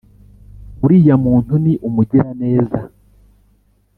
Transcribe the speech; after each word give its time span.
uriya 0.83 1.15
muntu 1.25 1.53
ni 1.63 1.73
umugiraneza 1.87 2.81